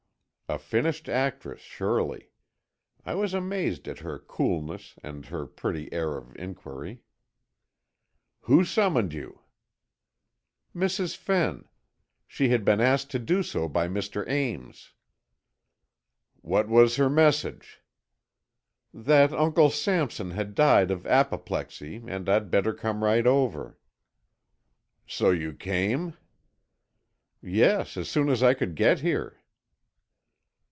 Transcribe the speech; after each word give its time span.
A 0.49 0.59
finished 0.59 1.07
actress, 1.07 1.61
surely. 1.61 2.27
I 3.05 3.15
was 3.15 3.33
amazed 3.33 3.87
at 3.87 3.99
her 3.99 4.19
coolness 4.19 4.95
and 5.01 5.25
her 5.27 5.47
pretty 5.47 5.87
air 5.93 6.17
of 6.17 6.35
inquiry. 6.35 7.03
"Who 8.41 8.65
summoned 8.65 9.13
you?" 9.13 9.39
"Mrs. 10.75 11.15
Fenn. 11.15 11.69
She 12.27 12.49
had 12.49 12.65
been 12.65 12.81
asked 12.81 13.09
to 13.11 13.17
do 13.19 13.43
so 13.43 13.69
by 13.69 13.87
Mr. 13.87 14.27
Ames." 14.27 14.91
"What 16.41 16.67
was 16.67 16.97
her 16.97 17.09
message?" 17.09 17.79
"That 18.93 19.31
Uncle 19.31 19.69
Sampson 19.69 20.31
had 20.31 20.53
died 20.53 20.91
of 20.91 21.07
apoplexy 21.07 22.03
and 22.07 22.27
I'd 22.27 22.51
better 22.51 22.73
come 22.73 23.05
right 23.05 23.25
over." 23.25 23.79
"So 25.07 25.31
you 25.31 25.53
came?" 25.53 26.17
"Yes, 27.41 27.95
as 27.95 28.09
soon 28.09 28.27
as 28.27 28.43
I 28.43 28.53
could 28.53 28.75
get 28.75 28.99
here." 28.99 29.37